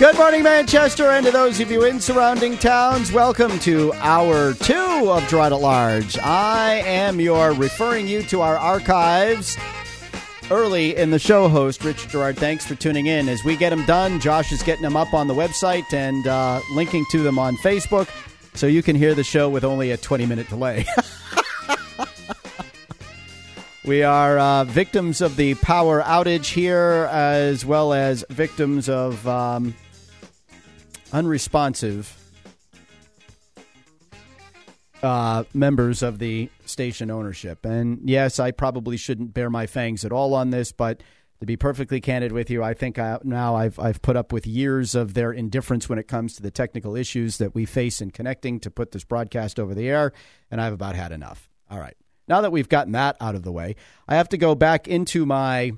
[0.00, 5.10] Good morning, Manchester, and to those of you in surrounding towns, welcome to hour two
[5.12, 6.16] of at Large.
[6.20, 9.58] I am your referring you to our archives
[10.50, 12.38] early in the show host, Rich Girard.
[12.38, 13.28] Thanks for tuning in.
[13.28, 16.62] As we get them done, Josh is getting them up on the website and uh,
[16.72, 18.08] linking to them on Facebook
[18.54, 20.86] so you can hear the show with only a 20 minute delay.
[23.82, 29.74] We are uh, victims of the power outage here, as well as victims of um,
[31.12, 32.16] unresponsive
[35.02, 37.64] uh, members of the station ownership.
[37.64, 41.02] And yes, I probably shouldn't bear my fangs at all on this, but
[41.40, 44.46] to be perfectly candid with you, I think I, now I've I've put up with
[44.46, 48.10] years of their indifference when it comes to the technical issues that we face in
[48.10, 50.12] connecting to put this broadcast over the air,
[50.50, 51.48] and I've about had enough.
[51.70, 51.96] All right.
[52.28, 55.24] Now that we've gotten that out of the way, I have to go back into
[55.24, 55.72] my.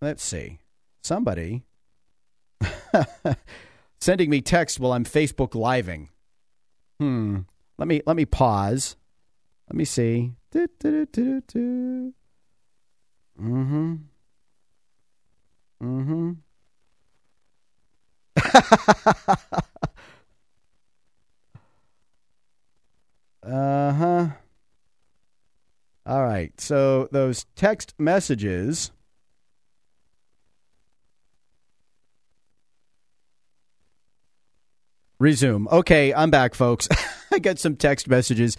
[0.00, 0.58] Let's see.
[1.02, 1.64] Somebody
[4.00, 6.10] sending me text while I'm Facebook living.
[6.98, 7.40] Hmm.
[7.78, 8.96] Let me let me pause.
[9.68, 10.32] Let me see.
[13.40, 13.94] Mm-hmm.
[15.82, 16.32] Mm-hmm.
[23.42, 24.28] Uh huh.
[26.06, 26.58] All right.
[26.60, 28.90] So those text messages.
[35.20, 35.68] Resume.
[35.70, 36.88] Okay, I'm back, folks.
[37.30, 38.56] I got some text messages.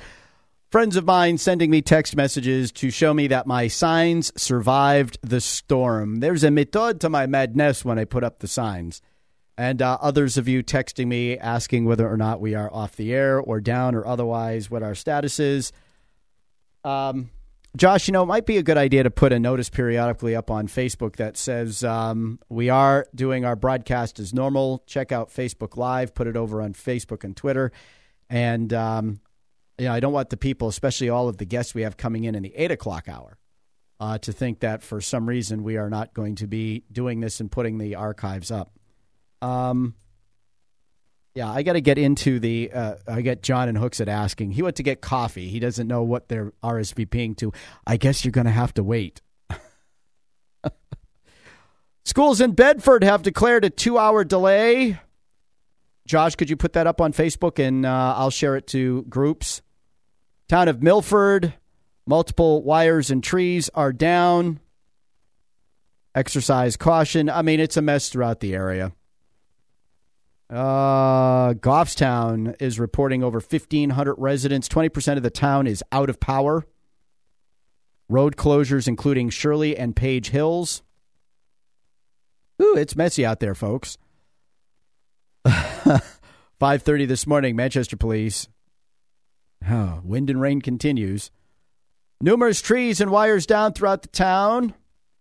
[0.70, 5.42] Friends of mine sending me text messages to show me that my signs survived the
[5.42, 6.20] storm.
[6.20, 9.02] There's a method to my madness when I put up the signs
[9.58, 13.12] and uh, others of you texting me asking whether or not we are off the
[13.12, 15.72] air or down or otherwise, what our status is.
[16.84, 17.32] Um,
[17.78, 20.52] Josh, you know, it might be a good idea to put a notice periodically up
[20.52, 24.84] on Facebook that says um, we are doing our broadcast as normal.
[24.88, 27.72] Check out Facebook Live, put it over on Facebook and Twitter.
[28.30, 29.22] And, um,
[29.78, 32.26] you know, I don't want the people, especially all of the guests we have coming
[32.26, 33.38] in in the eight o'clock hour,
[34.02, 37.40] uh, to think that for some reason we are not going to be doing this
[37.40, 38.74] and putting the archives up.
[39.42, 39.96] Um,
[41.34, 42.72] yeah, I got to get into the.
[42.72, 44.52] Uh, I get John and Hooks at asking.
[44.52, 45.48] He went to get coffee.
[45.48, 47.54] He doesn't know what they're RSVPing to.
[47.88, 49.22] I guess you're going to have to wait.
[52.06, 55.00] Schools in Bedford have declared a two hour delay.
[56.06, 59.62] Josh, could you put that up on Facebook and uh, I'll share it to groups?
[60.50, 61.54] Town of Milford,
[62.06, 64.60] multiple wires and trees are down.
[66.14, 67.30] Exercise caution.
[67.30, 68.92] I mean, it's a mess throughout the area.
[70.52, 74.68] Uh, Goffstown is reporting over 1,500 residents.
[74.68, 76.66] 20% of the town is out of power.
[78.10, 80.84] Road closures, including Shirley and Page Hills.
[82.62, 83.98] Ooh, it's messy out there, folks.
[85.46, 88.50] 5:30 this morning, Manchester Police.
[89.68, 91.32] Oh, wind and rain continues.
[92.20, 94.74] Numerous trees and wires down throughout the town.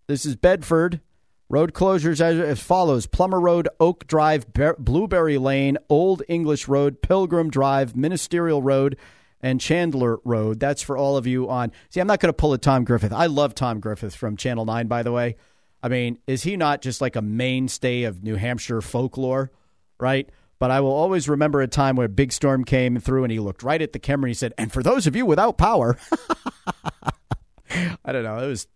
[0.09, 1.01] This is Bedford.
[1.51, 4.47] Road closures as, follows Plummer Road, Oak Drive,
[4.79, 8.97] Blueberry Lane, Old English Road, Pilgrim Drive, Ministerial Road,
[9.41, 10.61] and Chandler Road.
[10.61, 11.73] That's for all of you on.
[11.89, 13.13] See, I'm not going to pull a Tom Griffith.
[13.13, 15.35] I love Tom Griffith from Channel 9, by the way.
[15.83, 19.51] I mean, is he not just like a mainstay of New Hampshire folklore,
[19.99, 20.31] right?
[20.61, 23.41] But I will always remember a time where a big storm came through and he
[23.41, 25.99] looked right at the camera and he said, And for those of you without power,
[28.05, 28.69] I don't know, it was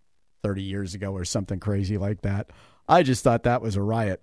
[0.45, 2.51] 30 years ago or something crazy like that.
[2.87, 4.23] I just thought that was a riot.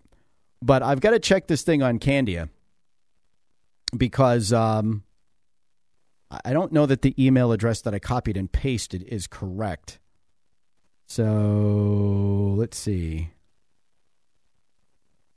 [0.62, 2.50] But I've got to check this thing on Candia
[3.98, 5.04] because um,
[6.46, 9.98] I don't know that the email address that I copied and pasted is correct.
[11.08, 13.32] So let's see.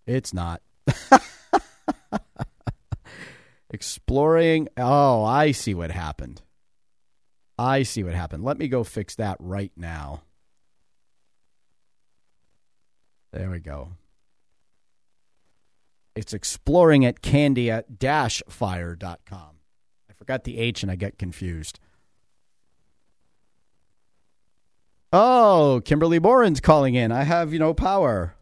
[0.06, 0.60] It's not.
[3.70, 4.68] Exploring.
[4.76, 6.42] Oh, I see what happened.
[7.58, 8.44] I see what happened.
[8.44, 10.22] Let me go fix that right now.
[13.34, 13.88] There we go.
[16.14, 19.50] It's exploring at candia-fire.com.
[20.08, 21.80] I forgot the H and I get confused.
[25.12, 27.10] Oh, Kimberly Morin's calling in.
[27.10, 28.36] I have, you know, power.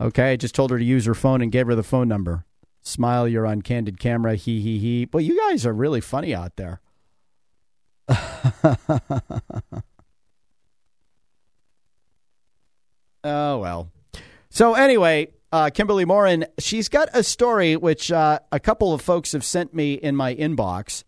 [0.00, 2.44] Okay, I just told her to use her phone and gave her the phone number.
[2.80, 4.36] Smile, you're on candid camera.
[4.36, 5.08] He, he, he.
[5.12, 6.80] Well, you guys are really funny out there.
[13.24, 13.90] Oh, well.
[14.50, 19.32] So, anyway, uh, Kimberly Morin, she's got a story which uh, a couple of folks
[19.32, 21.04] have sent me in my inbox.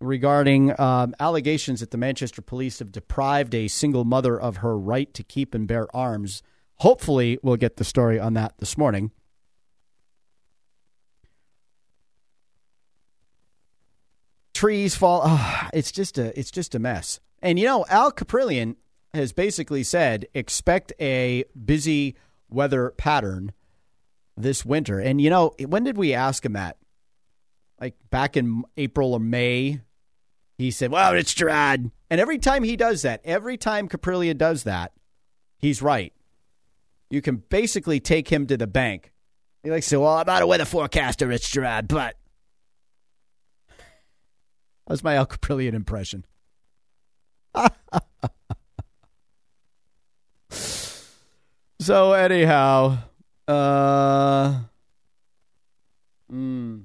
[0.00, 5.12] regarding um, allegations that the Manchester police have deprived a single mother of her right
[5.14, 6.42] to keep and bear arms.
[6.76, 9.10] Hopefully, we'll get the story on that this morning.
[14.54, 15.22] Trees fall.
[15.24, 16.38] Oh, it's just a.
[16.38, 17.20] It's just a mess.
[17.40, 18.76] And you know, Al Kaprielian
[19.14, 22.16] has basically said expect a busy
[22.48, 23.52] weather pattern
[24.36, 24.98] this winter.
[24.98, 26.76] And you know, when did we ask him that?
[27.80, 29.80] Like back in April or May,
[30.58, 34.64] he said, "Well, it's Girard." And every time he does that, every time Kaprielian does
[34.64, 34.92] that,
[35.56, 36.12] he's right.
[37.08, 39.12] You can basically take him to the bank.
[39.62, 42.16] He likes to say, "Well, I'm not a weather forecaster, it's Girard," but
[44.86, 46.26] that's my Al Kaprielian impression.
[51.80, 52.98] so anyhow,
[53.48, 54.60] uh,
[56.30, 56.84] mm,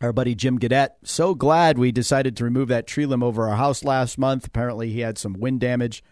[0.00, 3.56] our buddy Jim Gadet, so glad we decided to remove that tree limb over our
[3.56, 4.46] house last month.
[4.46, 6.02] Apparently, he had some wind damage.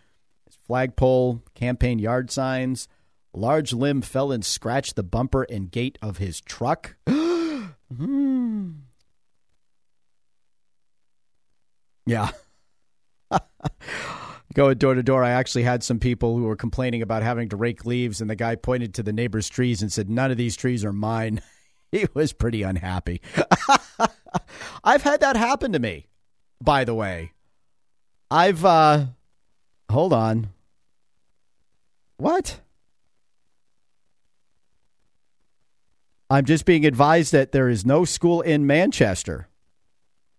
[0.47, 2.87] His flagpole, campaign yard signs,
[3.35, 6.97] large limb fell and scratched the bumper and gate of his truck.
[7.07, 8.75] mm.
[12.07, 12.31] Yeah.
[14.55, 17.57] Going door to door, I actually had some people who were complaining about having to
[17.57, 20.57] rake leaves, and the guy pointed to the neighbor's trees and said, None of these
[20.57, 21.41] trees are mine.
[21.95, 23.21] He was pretty unhappy.
[24.83, 26.07] I've had that happen to me,
[26.59, 27.33] by the way.
[28.31, 29.09] I've, uh,
[29.91, 30.49] hold on.
[32.17, 32.61] What?
[36.31, 39.49] I'm just being advised that there is no school in Manchester.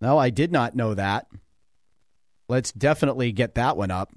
[0.00, 1.28] No, I did not know that.
[2.48, 4.12] Let's definitely get that one up.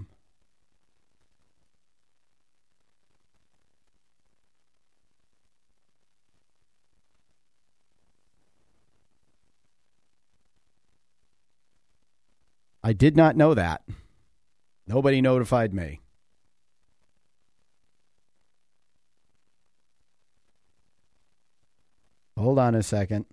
[12.84, 13.82] I did not know that.
[14.88, 16.00] Nobody notified me.
[22.38, 23.26] Hold on a second.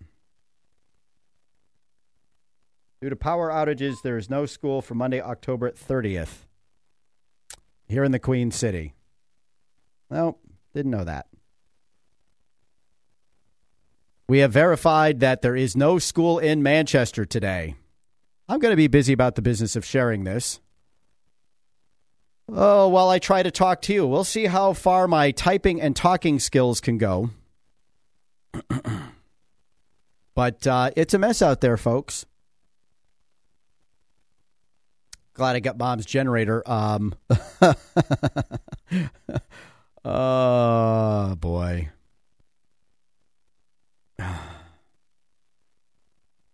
[3.04, 6.46] Due to power outages, there is no school for Monday, October 30th
[7.86, 8.94] here in the Queen City.
[10.10, 10.38] No,
[10.72, 11.26] didn't know that.
[14.26, 17.74] We have verified that there is no school in Manchester today.
[18.48, 20.60] I'm going to be busy about the business of sharing this.
[22.48, 25.94] Oh, while I try to talk to you, we'll see how far my typing and
[25.94, 27.28] talking skills can go.
[30.34, 32.24] but uh, it's a mess out there, folks.
[35.34, 36.62] Glad I got mom's generator.
[36.70, 37.14] Um,
[40.04, 41.90] oh boy.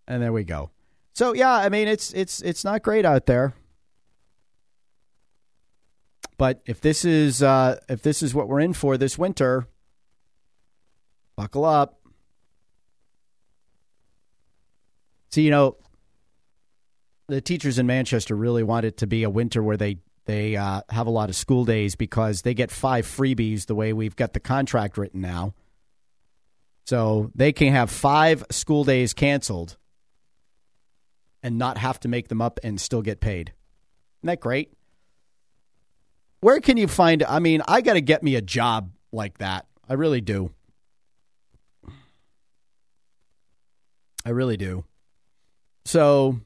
[0.09, 0.71] And there we go.
[1.15, 3.55] So yeah, I mean it's it's it's not great out there.
[6.37, 9.69] But if this is uh, if this is what we're in for this winter,
[11.37, 12.01] buckle up.
[15.31, 15.77] See, you know,
[17.31, 20.83] the teachers in Manchester really want it to be a winter where they they uh,
[20.91, 24.33] have a lot of school days because they get five freebies the way we've got
[24.33, 25.55] the contract written now.
[26.87, 29.77] So they can have five school days canceled
[31.43, 33.53] and not have to make them up and still get paid.
[34.21, 34.73] Isn't that great?
[36.41, 37.23] Where can you find?
[37.23, 39.67] I mean, I got to get me a job like that.
[39.89, 40.53] I really do.
[44.25, 44.85] I really do.
[45.85, 46.41] So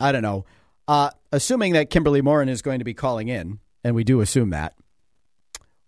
[0.00, 0.44] I don't know.
[0.86, 4.50] Uh, assuming that Kimberly Morin is going to be calling in, and we do assume
[4.50, 4.74] that,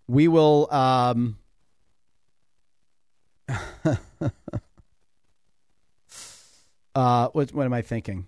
[0.07, 0.71] we will.
[0.71, 1.37] Um,
[6.95, 8.27] uh, what, what am I thinking?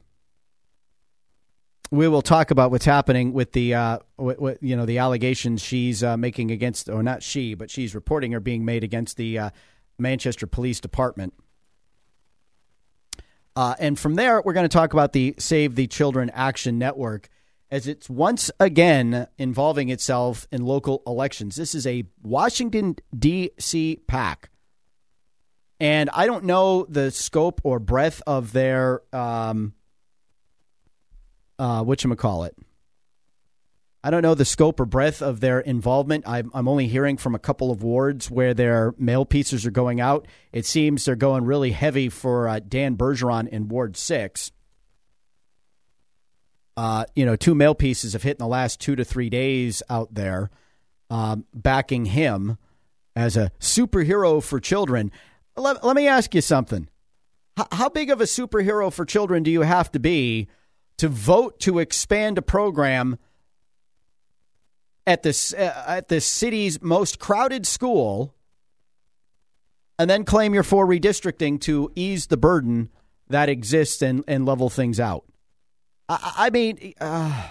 [1.91, 6.17] We will talk about what's happening with the, uh, you know, the allegations she's uh,
[6.17, 9.49] making against, or not she, but she's reporting are being made against the uh,
[9.99, 11.35] Manchester Police Department.
[13.55, 17.29] Uh, and from there, we're going to talk about the Save the Children Action Network
[17.69, 21.55] as it's once again involving itself in local elections.
[21.55, 23.99] This is a Washington, D.C.
[24.07, 24.49] PAC.
[25.79, 29.73] And I don't know the scope or breadth of their, um,
[31.59, 32.51] uh, whatchamacallit.
[34.03, 36.25] I don't know the scope or breadth of their involvement.
[36.27, 40.01] I'm, I'm only hearing from a couple of wards where their mail pieces are going
[40.01, 40.27] out.
[40.51, 44.51] It seems they're going really heavy for uh, Dan Bergeron in Ward 6.
[46.75, 49.81] Uh, you know, two mail pieces have hit in the last two to three days
[49.89, 50.49] out there,
[51.09, 52.57] um, backing him
[53.15, 55.11] as a superhero for children.
[55.55, 56.89] Let, let me ask you something.
[57.57, 60.49] H- how big of a superhero for children do you have to be
[60.97, 63.17] to vote to expand a program
[65.05, 68.33] at this uh, at the city's most crowded school,
[69.99, 72.89] and then claim you're for redistricting to ease the burden
[73.29, 75.25] that exists and, and level things out?
[76.09, 76.93] I, I mean.
[76.99, 77.49] Uh,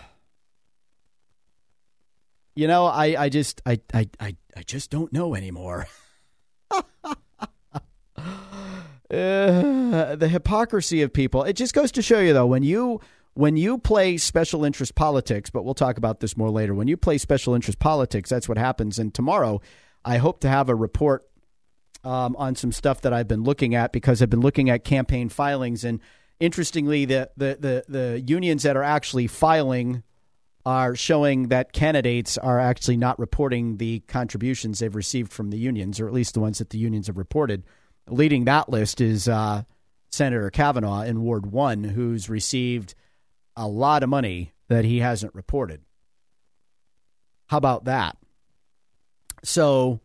[2.54, 5.86] you know, I, I just I, I, I, I just don't know anymore.
[9.12, 11.42] Uh, the hypocrisy of people.
[11.42, 12.98] It just goes to show you, though, when you
[13.34, 15.50] when you play special interest politics.
[15.50, 16.74] But we'll talk about this more later.
[16.74, 18.98] When you play special interest politics, that's what happens.
[18.98, 19.60] And tomorrow,
[20.04, 21.24] I hope to have a report
[22.04, 25.28] um, on some stuff that I've been looking at because I've been looking at campaign
[25.28, 25.84] filings.
[25.84, 26.00] And
[26.40, 30.02] interestingly, the the the, the unions that are actually filing
[30.64, 35.98] are showing that candidates are actually not reporting the contributions they've received from the unions,
[35.98, 37.64] or at least the ones that the unions have reported.
[38.08, 39.62] Leading that list is uh,
[40.10, 42.94] Senator Cavanaugh in Ward 1, who's received
[43.56, 45.82] a lot of money that he hasn't reported.
[47.46, 48.16] How about that?
[49.44, 50.00] So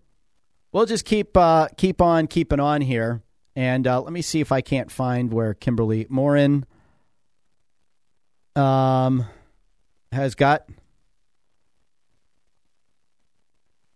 [0.71, 3.21] we'll just keep uh, keep on keeping on here,
[3.55, 6.65] and uh, let me see if I can't find where Kimberly Morin
[8.55, 9.25] um,
[10.11, 10.67] has got.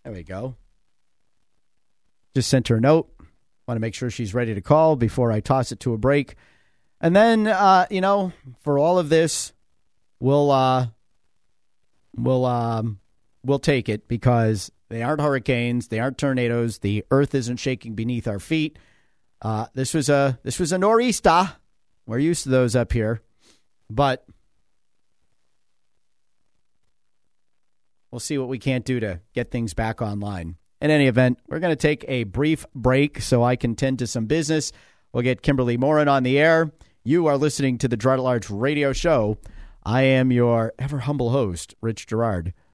[0.03, 0.55] There we go.
[2.33, 3.09] Just sent her a note.
[3.67, 6.35] Want to make sure she's ready to call before I toss it to a break.
[7.01, 8.31] And then, uh, you know,
[8.61, 9.53] for all of this,
[10.19, 10.87] we'll uh,
[12.15, 12.99] we'll um,
[13.43, 16.77] we'll take it because they aren't hurricanes, they aren't tornadoes.
[16.77, 18.77] The earth isn't shaking beneath our feet.
[19.41, 21.53] Uh, this was a this was a nor'easter.
[22.05, 23.21] We're used to those up here,
[23.89, 24.23] but
[28.11, 30.57] we'll see what we can't do to get things back online.
[30.81, 34.07] In any event, we're going to take a brief break so I can tend to
[34.07, 34.71] some business.
[35.13, 36.71] We'll get Kimberly Morin on the air.
[37.03, 39.39] You are listening to the Dread at Large radio show.
[39.83, 42.53] I am your ever humble host, Rich Girard.